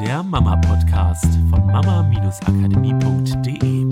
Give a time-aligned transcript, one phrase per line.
[0.00, 3.86] der Mama-Podcast von mama-akademie.de.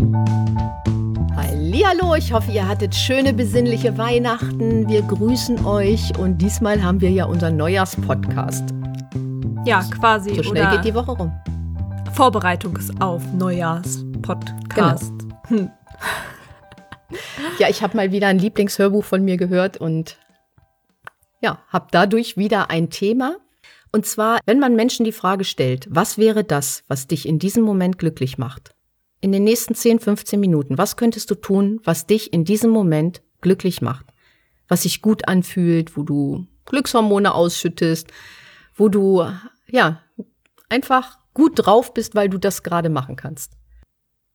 [1.34, 4.86] Hallo, ich hoffe, ihr hattet schöne besinnliche Weihnachten.
[4.88, 8.74] Wir grüßen euch und diesmal haben wir ja unseren Neujahrspodcast.
[9.64, 10.34] Ja, quasi.
[10.34, 11.32] So schnell geht die Woche rum.
[12.12, 15.12] Vorbereitung auf Neujahrspodcast.
[15.48, 15.48] Genau.
[15.48, 15.70] Hm.
[17.58, 20.18] Ja, ich habe mal wieder ein Lieblingshörbuch von mir gehört und
[21.40, 23.36] ja, habe dadurch wieder ein Thema.
[23.94, 27.62] Und zwar, wenn man Menschen die Frage stellt, was wäre das, was dich in diesem
[27.62, 28.74] Moment glücklich macht?
[29.20, 33.22] In den nächsten 10, 15 Minuten, was könntest du tun, was dich in diesem Moment
[33.40, 34.06] glücklich macht?
[34.66, 38.08] Was sich gut anfühlt, wo du Glückshormone ausschüttest,
[38.74, 39.24] wo du,
[39.68, 40.02] ja,
[40.68, 43.52] einfach gut drauf bist, weil du das gerade machen kannst.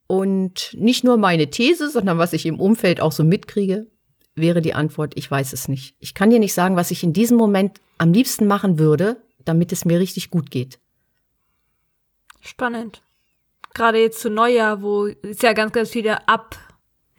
[0.08, 3.88] Und nicht nur meine These, sondern was ich im Umfeld auch so mitkriege,
[4.36, 5.98] wäre die Antwort, ich weiß es nicht.
[6.00, 9.72] Ich kann dir nicht sagen, was ich in diesem Moment am liebsten machen würde, damit
[9.72, 10.80] es mir richtig gut geht.
[12.42, 13.02] Spannend.
[13.74, 16.58] Gerade jetzt zu Neujahr, wo es ja ganz, ganz viele ab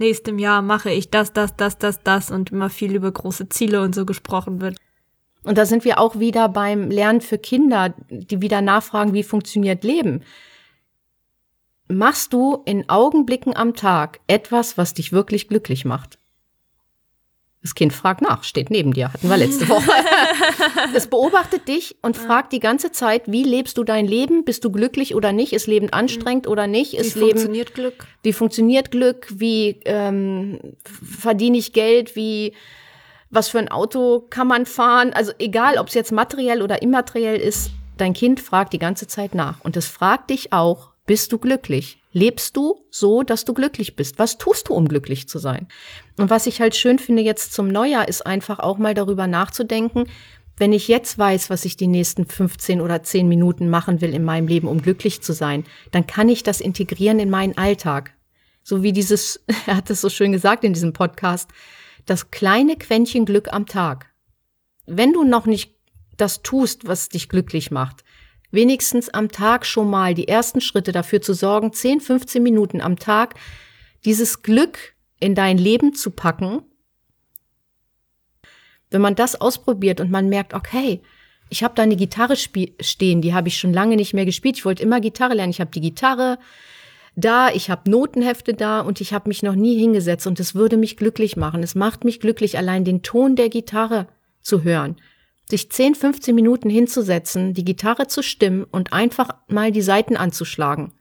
[0.00, 3.82] nächstem Jahr mache ich das, das, das, das, das und immer viel über große Ziele
[3.82, 4.76] und so gesprochen wird.
[5.42, 9.84] Und da sind wir auch wieder beim Lernen für Kinder, die wieder nachfragen, wie funktioniert
[9.84, 10.22] Leben.
[11.88, 16.19] Machst du in Augenblicken am Tag etwas, was dich wirklich glücklich macht?
[17.62, 19.90] Das Kind fragt nach, steht neben dir, hatten wir letzte Woche.
[20.94, 24.44] es beobachtet dich und fragt die ganze Zeit, wie lebst du dein Leben?
[24.44, 25.52] Bist du glücklich oder nicht?
[25.52, 26.94] Ist Leben anstrengend oder nicht?
[26.94, 28.06] Ist wie Leben, funktioniert Glück?
[28.22, 29.26] Wie funktioniert Glück?
[29.30, 32.16] Wie ähm, verdiene ich Geld?
[32.16, 32.54] Wie
[33.28, 35.12] was für ein Auto kann man fahren?
[35.12, 39.34] Also egal, ob es jetzt materiell oder immateriell ist, dein Kind fragt die ganze Zeit
[39.34, 39.60] nach.
[39.60, 41.99] Und es fragt dich auch, bist du glücklich?
[42.12, 44.18] Lebst du so, dass du glücklich bist?
[44.18, 45.68] Was tust du, um glücklich zu sein?
[46.16, 50.06] Und was ich halt schön finde jetzt zum Neujahr, ist einfach auch mal darüber nachzudenken,
[50.60, 54.24] wenn ich jetzt weiß, was ich die nächsten 15 oder 10 Minuten machen will in
[54.24, 58.12] meinem Leben, um glücklich zu sein, dann kann ich das integrieren in meinen Alltag.
[58.62, 61.48] So wie dieses, er hat es so schön gesagt in diesem Podcast,
[62.04, 64.10] das kleine Quäntchen Glück am Tag.
[64.84, 65.76] Wenn du noch nicht
[66.18, 68.04] das tust, was dich glücklich macht,
[68.50, 72.98] wenigstens am Tag schon mal die ersten Schritte dafür zu sorgen, 10, 15 Minuten am
[72.98, 73.34] Tag
[74.04, 76.62] dieses Glück in dein Leben zu packen.
[78.90, 81.00] Wenn man das ausprobiert und man merkt, okay,
[81.48, 84.56] ich habe da eine Gitarre stehen, die habe ich schon lange nicht mehr gespielt.
[84.56, 85.50] Ich wollte immer Gitarre lernen.
[85.50, 86.38] Ich habe die Gitarre
[87.16, 90.76] da, ich habe Notenhefte da und ich habe mich noch nie hingesetzt und es würde
[90.76, 91.62] mich glücklich machen.
[91.62, 94.06] Es macht mich glücklich, allein den Ton der Gitarre
[94.42, 94.96] zu hören
[95.50, 100.92] sich 10, 15 Minuten hinzusetzen, die Gitarre zu stimmen und einfach mal die Saiten anzuschlagen.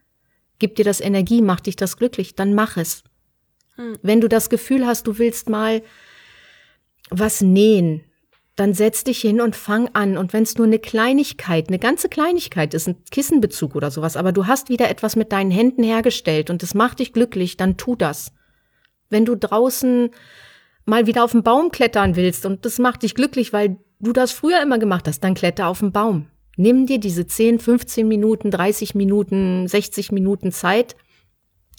[0.60, 3.04] Gibt dir das Energie, macht dich das glücklich, dann mach es.
[3.76, 3.98] Hm.
[4.02, 5.82] Wenn du das Gefühl hast, du willst mal
[7.10, 8.04] was nähen,
[8.56, 10.18] dann setz dich hin und fang an.
[10.18, 14.34] Und wenn es nur eine Kleinigkeit, eine ganze Kleinigkeit ist, ein Kissenbezug oder sowas, aber
[14.34, 17.96] du hast wieder etwas mit deinen Händen hergestellt und es macht dich glücklich, dann tu
[17.96, 18.34] das.
[19.10, 20.10] Wenn du draußen
[20.86, 24.32] mal wieder auf den Baum klettern willst und das macht dich glücklich, weil du das
[24.32, 26.28] früher immer gemacht hast, dann kletter auf den Baum.
[26.58, 30.96] Nimm dir diese 10, 15 Minuten, 30 Minuten, 60 Minuten Zeit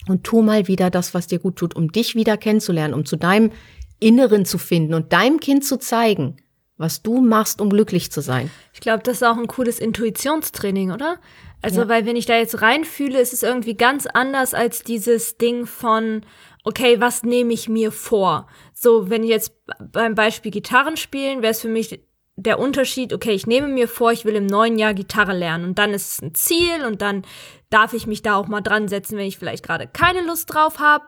[0.09, 3.17] und tu mal wieder das, was dir gut tut, um dich wieder kennenzulernen, um zu
[3.17, 3.51] deinem
[3.99, 6.37] Inneren zu finden und deinem Kind zu zeigen,
[6.79, 8.51] was du machst, um glücklich zu sein.
[8.73, 11.19] Ich glaube, das ist auch ein cooles Intuitionstraining, oder?
[11.61, 11.89] Also, ja.
[11.89, 16.23] weil wenn ich da jetzt reinfühle, ist es irgendwie ganz anders als dieses Ding von,
[16.65, 18.47] okay, was nehme ich mir vor?
[18.73, 19.53] So, wenn jetzt
[19.93, 22.01] beim Beispiel Gitarren spielen, wäre es für mich
[22.43, 25.79] der Unterschied, okay, ich nehme mir vor, ich will im neuen Jahr Gitarre lernen und
[25.79, 27.23] dann ist es ein Ziel und dann
[27.69, 30.79] darf ich mich da auch mal dran setzen, wenn ich vielleicht gerade keine Lust drauf
[30.79, 31.05] habe.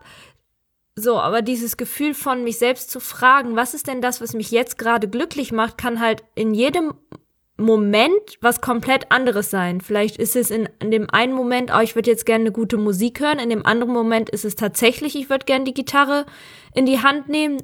[0.94, 4.50] So, aber dieses Gefühl von mich selbst zu fragen, was ist denn das, was mich
[4.50, 6.92] jetzt gerade glücklich macht, kann halt in jedem
[7.56, 9.80] Moment was komplett anderes sein.
[9.80, 12.76] Vielleicht ist es in, in dem einen Moment, oh, ich würde jetzt gerne eine gute
[12.76, 16.26] Musik hören, in dem anderen Moment ist es tatsächlich, ich würde gerne die Gitarre
[16.74, 17.58] in die Hand nehmen.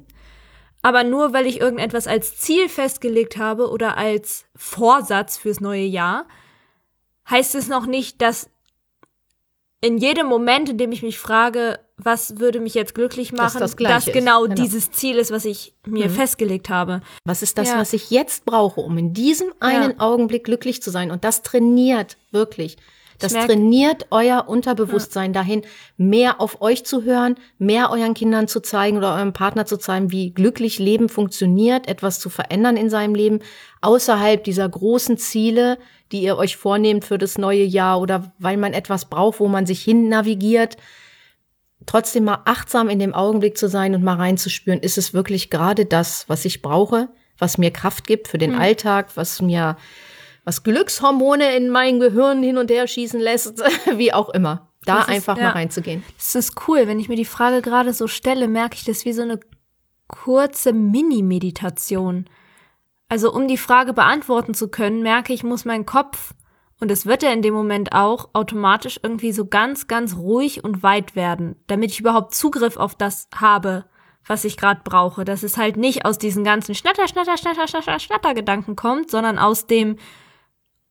[0.81, 6.25] Aber nur weil ich irgendetwas als Ziel festgelegt habe oder als Vorsatz fürs neue Jahr,
[7.29, 8.49] heißt es noch nicht, dass
[9.81, 13.75] in jedem Moment, in dem ich mich frage, was würde mich jetzt glücklich machen, dass,
[13.75, 16.11] das, das genau, genau, dieses Ziel ist, was ich mir mhm.
[16.11, 17.01] festgelegt habe.
[17.25, 17.77] Was ist das, ja.
[17.77, 19.99] was ich jetzt brauche, um in diesem einen ja.
[19.99, 21.11] Augenblick glücklich zu sein?
[21.11, 22.77] Und das trainiert wirklich.
[23.19, 25.41] Das trainiert euer Unterbewusstsein ja.
[25.41, 25.63] dahin,
[25.97, 30.11] mehr auf euch zu hören, mehr euren Kindern zu zeigen oder eurem Partner zu zeigen,
[30.11, 33.39] wie glücklich Leben funktioniert, etwas zu verändern in seinem Leben,
[33.81, 35.77] außerhalb dieser großen Ziele,
[36.11, 39.65] die ihr euch vornehmt für das neue Jahr oder weil man etwas braucht, wo man
[39.65, 40.77] sich hin navigiert.
[41.85, 45.85] Trotzdem mal achtsam in dem Augenblick zu sein und mal reinzuspüren, ist es wirklich gerade
[45.85, 48.59] das, was ich brauche, was mir Kraft gibt für den mhm.
[48.59, 49.77] Alltag, was mir
[50.49, 53.63] was Glückshormone in mein Gehirn hin und her schießen lässt,
[53.97, 54.67] wie auch immer.
[54.83, 55.43] Da ist- einfach ja.
[55.43, 56.03] mal reinzugehen.
[56.17, 56.87] Das ist cool.
[56.87, 59.39] Wenn ich mir die Frage gerade so stelle, merke ich das wie so eine
[60.07, 62.25] kurze Mini-Meditation.
[63.09, 66.33] Also um die Frage beantworten zu können, merke ich, muss mein Kopf,
[66.79, 70.81] und das wird er in dem Moment auch, automatisch irgendwie so ganz, ganz ruhig und
[70.81, 73.85] weit werden, damit ich überhaupt Zugriff auf das habe,
[74.25, 75.25] was ich gerade brauche.
[75.25, 79.67] Dass es halt nicht aus diesen ganzen Schnatter, Schnatter, Schnatter, Schnatter, Schnatter-Gedanken kommt, sondern aus
[79.67, 79.97] dem,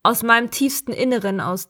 [0.09, 1.69] aus meinem tiefsten Inneren, aus,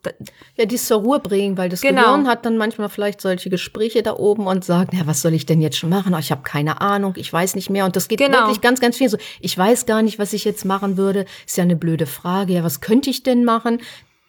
[0.56, 2.02] Ja, dies zur Ruhe bringen, weil das Genau.
[2.02, 5.44] Gehirn hat dann manchmal vielleicht solche Gespräche da oben und sagt, ja, was soll ich
[5.46, 6.14] denn jetzt schon machen?
[6.14, 7.84] Oh, ich habe keine Ahnung, ich weiß nicht mehr.
[7.84, 8.38] Und das geht Genau.
[8.40, 9.18] wirklich ganz, ganz viel so.
[9.40, 11.24] Ich weiß gar nicht, was ich jetzt machen würde.
[11.46, 12.52] Ist ja eine blöde Frage.
[12.54, 13.80] Ja, was könnte ich denn machen?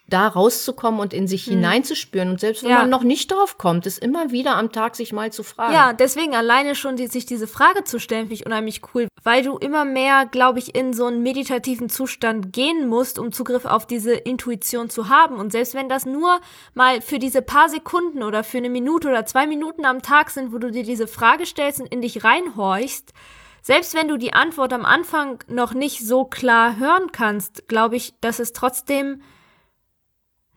[0.10, 2.30] Da rauszukommen und in sich hineinzuspüren.
[2.30, 2.76] Und selbst wenn Hm.
[2.76, 2.82] Ja.
[2.82, 5.74] man noch nicht drauf kommt, ist immer wieder am Tag sich mal zu fragen.
[5.74, 9.44] Ja, deswegen alleine schon die, sich diese Frage zu stellen, finde ich unheimlich cool, weil
[9.44, 13.86] du immer mehr, glaube ich, in so einen meditativen Zustand gehen musst, um Zugriff auf
[13.88, 15.36] diese Intuition zu haben.
[15.36, 16.40] Und selbst wenn das nur
[16.74, 20.52] mal für diese paar Sekunden oder für eine Minute oder zwei Minuten am Tag sind,
[20.54, 23.14] wo du dir diese Frage stellst und in dich reinhorchst,
[23.62, 28.14] selbst wenn du die Antwort am Anfang noch nicht so klar hören kannst, glaube ich,
[28.22, 29.22] dass es trotzdem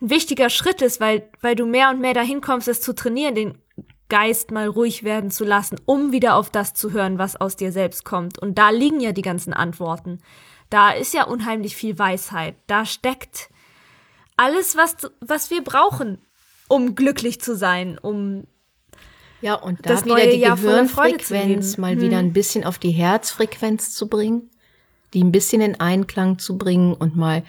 [0.02, 3.34] ein wichtiger Schritt ist, weil, weil du mehr und mehr dahin kommst, es zu trainieren,
[3.34, 3.58] den
[4.08, 7.72] Geist mal ruhig werden zu lassen, um wieder auf das zu hören, was aus dir
[7.72, 8.38] selbst kommt.
[8.38, 10.20] Und da liegen ja die ganzen Antworten.
[10.68, 12.56] Da ist ja unheimlich viel Weisheit.
[12.66, 13.48] Da steckt
[14.36, 16.18] alles, was, was wir brauchen,
[16.68, 18.44] um glücklich zu sein, um
[19.40, 22.90] Ja, und da das wieder neue die Jahr Gehirnfrequenz mal wieder ein bisschen auf die
[22.90, 24.50] Herzfrequenz zu bringen,
[25.14, 27.44] die ein bisschen in Einklang zu bringen und mal,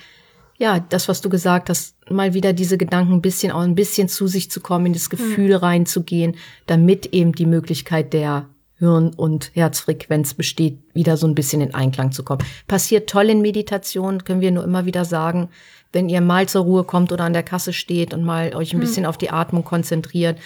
[0.57, 4.07] ja, das, was du gesagt hast, mal wieder diese Gedanken ein bisschen, auch ein bisschen
[4.07, 6.35] zu sich zu kommen, in das Gefühl reinzugehen,
[6.67, 8.47] damit eben die Möglichkeit der
[8.77, 12.43] Hirn- und Herzfrequenz besteht, wieder so ein bisschen in Einklang zu kommen.
[12.67, 15.49] Passiert toll in Meditation, können wir nur immer wieder sagen,
[15.93, 18.79] wenn ihr mal zur Ruhe kommt oder an der Kasse steht und mal euch ein
[18.79, 20.37] bisschen auf die Atmung konzentriert.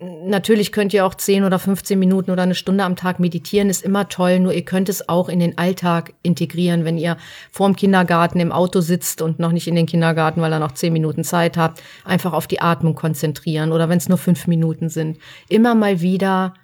[0.00, 3.84] Natürlich könnt ihr auch 10 oder 15 Minuten oder eine Stunde am Tag meditieren, ist
[3.84, 7.16] immer toll, nur ihr könnt es auch in den Alltag integrieren, wenn ihr
[7.50, 10.92] vorm Kindergarten im Auto sitzt und noch nicht in den Kindergarten, weil ihr noch 10
[10.92, 15.18] Minuten Zeit habt, einfach auf die Atmung konzentrieren oder wenn es nur fünf Minuten sind.
[15.48, 16.54] Immer mal wieder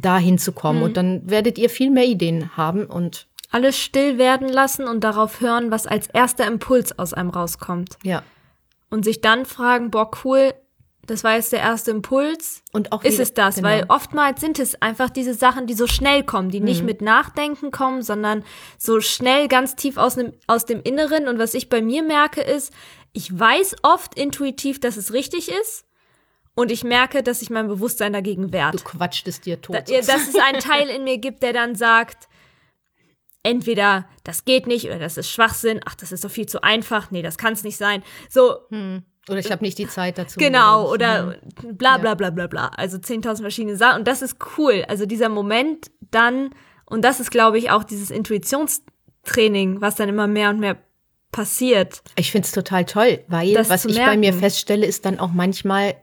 [0.00, 4.48] dahin zu kommen und dann werdet ihr viel mehr Ideen haben und alles still werden
[4.48, 7.98] lassen und darauf hören, was als erster Impuls aus einem rauskommt.
[8.04, 8.22] ja.
[8.90, 10.54] Und sich dann fragen, boah, cool,
[11.08, 12.62] das war jetzt der erste Impuls.
[12.72, 13.68] Und auch ist es das, genau.
[13.68, 16.66] weil oftmals sind es einfach diese Sachen, die so schnell kommen, die Mhm.
[16.66, 18.44] nicht mit Nachdenken kommen, sondern
[18.76, 21.26] so schnell ganz tief aus dem, aus dem Inneren.
[21.26, 22.72] Und was ich bei mir merke, ist,
[23.12, 25.84] ich weiß oft intuitiv, dass es richtig ist.
[26.54, 28.74] Und ich merke, dass sich mein Bewusstsein dagegen wehrt.
[28.74, 29.76] Du quatscht es dir tot.
[29.76, 32.28] Da, dass es einen Teil in mir gibt, der dann sagt,
[33.42, 37.10] entweder das geht nicht oder das ist Schwachsinn, ach, das ist doch viel zu einfach,
[37.10, 38.02] nee, das kann es nicht sein.
[38.28, 38.58] So,
[39.28, 40.38] oder ich habe nicht die Zeit dazu.
[40.38, 41.28] Genau, Oder-
[41.62, 42.70] oder bla bla bla bla bla.
[42.76, 44.00] Also 10.000 verschiedene Sachen.
[44.00, 44.84] Und das ist cool.
[44.88, 46.50] Also dieser Moment dann,
[46.86, 50.76] und das ist, glaube ich, auch dieses Intuitionstraining, was dann immer mehr und mehr
[51.32, 52.02] passiert.
[52.16, 55.94] Ich find's total toll, weil was ich bei mir feststelle, ist dann auch manchmal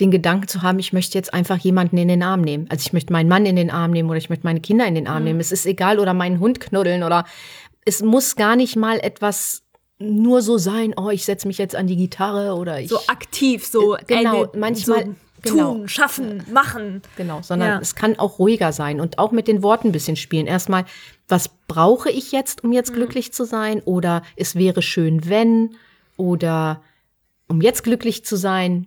[0.00, 2.66] den Gedanken zu haben, ich möchte jetzt einfach jemanden in den Arm nehmen.
[2.70, 4.94] Also ich möchte meinen Mann in den Arm nehmen oder ich möchte meine Kinder in
[4.94, 5.10] den Mhm.
[5.10, 5.40] Arm nehmen.
[5.40, 7.24] Es ist egal oder meinen Hund knuddeln oder
[7.84, 9.64] es muss gar nicht mal etwas
[10.02, 13.66] nur so sein, oh, ich setze mich jetzt an die Gitarre oder ich So aktiv,
[13.66, 15.14] so Äh, genau, eine- manchmal- so
[15.50, 15.74] genau.
[15.74, 17.02] tun, schaffen, machen.
[17.16, 17.78] Genau, sondern Ja.
[17.80, 20.46] es kann auch ruhiger sein und auch mit den Worten ein bisschen spielen.
[20.46, 20.84] Erstmal,
[21.28, 22.74] was brauche ich jetzt, um Mhm.
[22.76, 23.80] jetzt glücklich zu sein?
[23.84, 25.76] Oder es wäre schön, wenn.
[26.16, 26.82] Oder
[27.48, 28.86] um jetzt glücklich zu sein,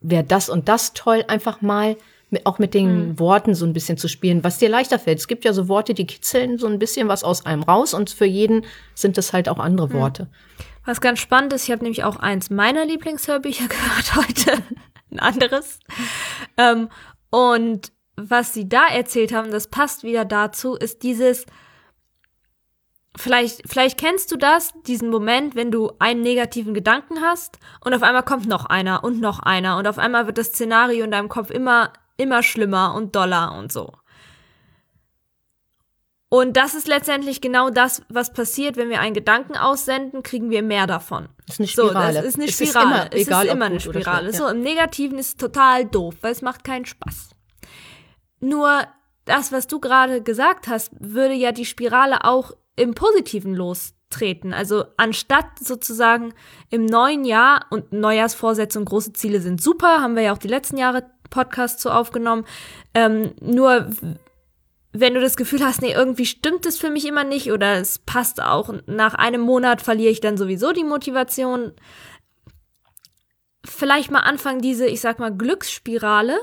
[0.00, 1.24] wäre das und das toll.
[1.28, 1.96] Einfach mal
[2.44, 3.18] auch mit den Mhm.
[3.18, 5.18] Worten so ein bisschen zu spielen, was dir leichter fällt.
[5.18, 8.10] Es gibt ja so Worte, die kitzeln so ein bisschen was aus einem raus und
[8.10, 8.64] für jeden
[8.94, 9.92] sind es halt auch andere Mhm.
[9.94, 10.28] Worte.
[10.84, 14.62] Was ganz spannend ist, ich habe nämlich auch eins meiner Lieblingshörbücher gehört heute,
[15.10, 15.78] ein anderes.
[16.56, 16.88] Ähm,
[17.30, 21.46] und was sie da erzählt haben, das passt wieder dazu, ist dieses,
[23.16, 28.02] vielleicht, vielleicht kennst du das, diesen Moment, wenn du einen negativen Gedanken hast und auf
[28.02, 31.28] einmal kommt noch einer und noch einer und auf einmal wird das Szenario in deinem
[31.28, 33.92] Kopf immer, immer schlimmer und doller und so.
[36.28, 40.62] Und das ist letztendlich genau das, was passiert, wenn wir einen Gedanken aussenden, kriegen wir
[40.64, 41.28] mehr davon.
[41.46, 42.14] Das ist eine So, Spirale.
[42.14, 42.86] das ist eine Es ist Spirale.
[42.86, 44.20] immer- es egal, ist immer eine Spirale.
[44.24, 44.50] schlecht, So, ja.
[44.50, 47.30] im Negativen ist es total doof, weil es macht keinen Spaß.
[48.40, 48.82] Nur
[49.26, 54.52] das, was du gerade gesagt hast, würde ja die Spirale auch im Positiven lostreten.
[54.52, 56.34] Also anstatt sozusagen
[56.68, 60.48] im neuen Jahr und Neujahrsvorsätze und große Ziele sind super, haben wir ja auch die
[60.48, 62.44] letzten Jahre Podcasts zu aufgenommen.
[62.94, 63.90] Ähm, nur
[64.92, 67.98] wenn du das Gefühl hast, nee, irgendwie stimmt es für mich immer nicht oder es
[67.98, 71.72] passt auch, nach einem Monat verliere ich dann sowieso die Motivation.
[73.64, 76.38] Vielleicht mal anfangen, diese, ich sag mal, Glücksspirale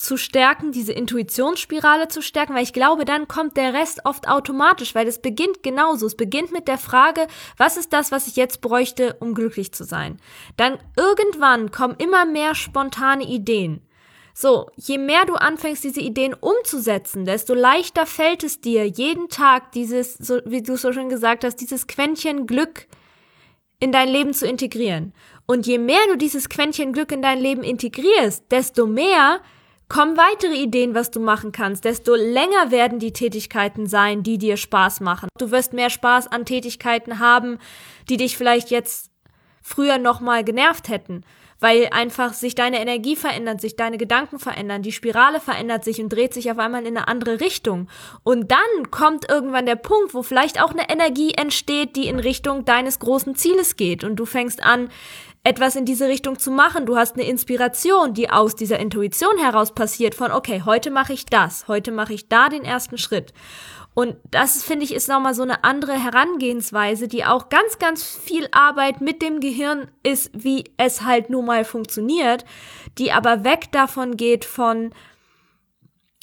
[0.00, 4.94] zu stärken, diese Intuitionsspirale zu stärken, weil ich glaube, dann kommt der Rest oft automatisch,
[4.94, 6.06] weil es beginnt genauso.
[6.06, 7.26] Es beginnt mit der Frage,
[7.58, 10.16] was ist das, was ich jetzt bräuchte, um glücklich zu sein?
[10.56, 13.82] Dann irgendwann kommen immer mehr spontane Ideen.
[14.32, 19.72] So, je mehr du anfängst, diese Ideen umzusetzen, desto leichter fällt es dir, jeden Tag
[19.72, 22.86] dieses, so, wie du so schon gesagt hast, dieses Quäntchen Glück
[23.80, 25.12] in dein Leben zu integrieren.
[25.44, 29.42] Und je mehr du dieses Quäntchen Glück in dein Leben integrierst, desto mehr
[29.90, 34.56] kommen weitere Ideen, was du machen kannst, desto länger werden die Tätigkeiten sein, die dir
[34.56, 35.28] Spaß machen.
[35.36, 37.58] Du wirst mehr Spaß an Tätigkeiten haben,
[38.08, 39.10] die dich vielleicht jetzt
[39.60, 41.24] früher nochmal genervt hätten,
[41.58, 46.08] weil einfach sich deine Energie verändert, sich deine Gedanken verändern, die Spirale verändert sich und
[46.08, 47.88] dreht sich auf einmal in eine andere Richtung.
[48.22, 52.64] Und dann kommt irgendwann der Punkt, wo vielleicht auch eine Energie entsteht, die in Richtung
[52.64, 54.88] deines großen Zieles geht und du fängst an,
[55.50, 56.86] etwas in diese Richtung zu machen.
[56.86, 61.26] Du hast eine Inspiration, die aus dieser Intuition heraus passiert von, okay, heute mache ich
[61.26, 63.32] das, heute mache ich da den ersten Schritt.
[63.92, 68.46] Und das, finde ich, ist nochmal so eine andere Herangehensweise, die auch ganz, ganz viel
[68.52, 72.44] Arbeit mit dem Gehirn ist, wie es halt nun mal funktioniert,
[72.98, 74.94] die aber weg davon geht von,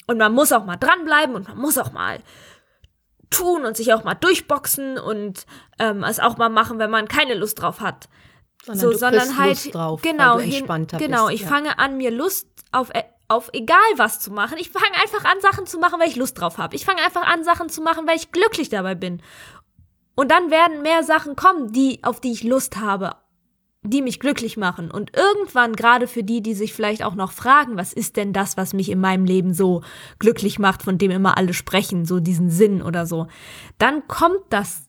[0.06, 2.20] und man muss auch mal dranbleiben und man muss auch mal
[3.28, 5.44] tun und sich auch mal durchboxen und
[5.78, 8.08] ähm, es auch mal machen, wenn man keine Lust drauf hat.
[8.64, 11.28] Sondern so, sondern halt Lust drauf, genau du hin, entspannter genau.
[11.28, 11.48] bist, ich ja.
[11.48, 14.56] fange an, mir Lust auf e- auf egal was zu machen.
[14.58, 16.74] Ich fange einfach an, Sachen zu machen, weil ich Lust drauf habe.
[16.74, 19.22] Ich fange einfach an, Sachen zu machen, weil ich glücklich dabei bin.
[20.14, 23.16] Und dann werden mehr Sachen kommen, die auf die ich Lust habe,
[23.82, 24.90] die mich glücklich machen.
[24.90, 28.56] Und irgendwann, gerade für die, die sich vielleicht auch noch fragen, was ist denn das,
[28.56, 29.82] was mich in meinem Leben so
[30.18, 33.28] glücklich macht, von dem immer alle sprechen, so diesen Sinn oder so,
[33.78, 34.88] dann kommt das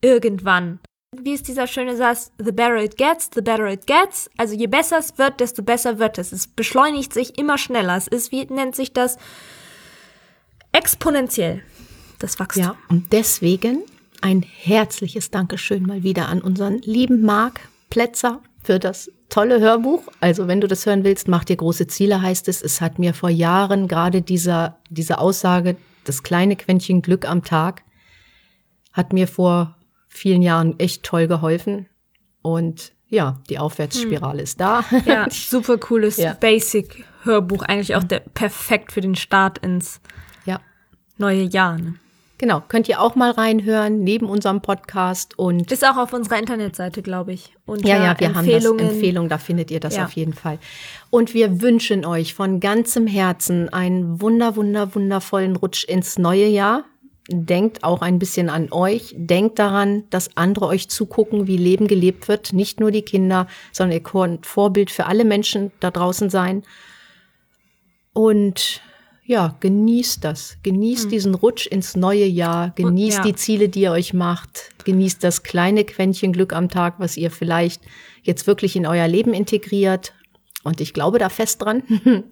[0.00, 0.78] irgendwann.
[1.16, 2.32] Wie ist dieser schöne Satz?
[2.38, 4.30] The better it gets, the better it gets.
[4.36, 6.32] Also je besser es wird, desto besser wird es.
[6.32, 7.96] Es beschleunigt sich immer schneller.
[7.96, 9.16] Es ist, wie nennt sich das?
[10.72, 11.62] Exponentiell.
[12.18, 12.62] Das Wachstum.
[12.62, 13.84] Ja, und deswegen
[14.20, 20.02] ein herzliches Dankeschön mal wieder an unseren lieben Marc Plätzer für das tolle Hörbuch.
[20.20, 22.60] Also wenn du das hören willst, mach dir große Ziele, heißt es.
[22.60, 27.82] Es hat mir vor Jahren gerade dieser, diese Aussage, das kleine Quäntchen Glück am Tag,
[28.92, 29.77] hat mir vor
[30.18, 31.86] vielen Jahren echt toll geholfen.
[32.42, 34.84] Und ja, die Aufwärtsspirale ist da.
[35.06, 36.34] Ja, super cooles Ja.
[36.34, 37.62] Basic-Hörbuch.
[37.62, 40.00] Eigentlich auch der, perfekt für den Start ins
[40.44, 40.60] ja.
[41.16, 41.78] neue Jahr.
[41.78, 41.94] Ne?
[42.38, 45.36] Genau, könnt ihr auch mal reinhören, neben unserem Podcast.
[45.36, 47.52] Und Ist auch auf unserer Internetseite, glaube ich.
[47.66, 48.64] Unter Ja, ja, wir haben das.
[48.64, 50.04] Empfehlung, da findet ihr das Ja.
[50.04, 50.60] auf jeden Fall.
[51.10, 56.84] Und wir wünschen euch von ganzem Herzen einen wunder, wunder, wundervollen Rutsch ins neue Jahr.
[57.30, 59.14] Denkt auch ein bisschen an euch.
[59.16, 62.54] Denkt daran, dass andere euch zugucken, wie Leben gelebt wird.
[62.54, 66.62] Nicht nur die Kinder, sondern ihr könnt Vorbild für alle Menschen da draußen sein.
[68.14, 68.80] Und
[69.28, 70.56] ja, genießt das.
[70.62, 72.70] Genießt diesen Rutsch ins neue Jahr.
[72.76, 73.24] Genießt ja.
[73.24, 74.70] die Ziele, die ihr euch macht.
[74.84, 77.82] Genießt das kleine Quäntchen Glück am Tag, was ihr vielleicht
[78.22, 80.14] jetzt wirklich in euer Leben integriert.
[80.64, 81.82] Und ich glaube da fest dran.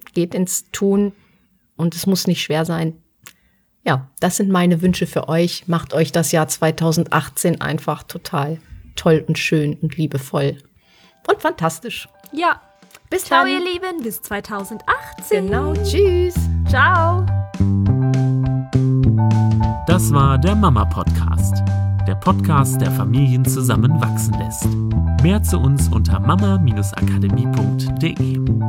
[0.15, 1.13] Geht ins Tun.
[1.75, 2.95] Und es muss nicht schwer sein.
[3.87, 5.69] Ja, das sind meine Wünsche für euch.
[5.69, 8.59] Macht euch das Jahr 2018 einfach total
[8.97, 10.57] toll und schön und liebevoll.
[11.25, 12.09] Und fantastisch.
[12.33, 12.59] Ja.
[13.09, 13.53] Bis Ciao, dann.
[13.53, 14.03] ihr Lieben.
[14.03, 15.45] Bis 2018.
[15.45, 15.71] Genau.
[15.85, 16.35] Tschüss.
[16.67, 17.25] Ciao.
[19.87, 21.63] Das war der Mama Podcast.
[22.05, 24.67] Der Podcast, der Familien zusammenwachsen lässt.
[25.23, 28.67] Mehr zu uns unter mama-akademie.de.